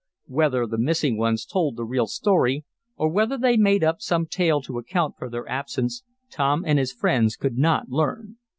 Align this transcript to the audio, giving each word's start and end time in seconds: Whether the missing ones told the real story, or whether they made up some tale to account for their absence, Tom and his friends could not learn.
Whether 0.25 0.65
the 0.65 0.79
missing 0.79 1.15
ones 1.15 1.45
told 1.45 1.75
the 1.75 1.85
real 1.85 2.07
story, 2.07 2.65
or 2.95 3.07
whether 3.07 3.37
they 3.37 3.55
made 3.55 3.83
up 3.83 4.01
some 4.01 4.25
tale 4.25 4.59
to 4.63 4.79
account 4.79 5.13
for 5.19 5.29
their 5.29 5.47
absence, 5.47 6.03
Tom 6.31 6.63
and 6.65 6.79
his 6.79 6.91
friends 6.91 7.35
could 7.35 7.55
not 7.59 7.87
learn. 7.89 8.37